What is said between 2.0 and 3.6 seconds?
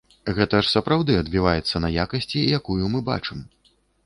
якасці, якую мы бачым.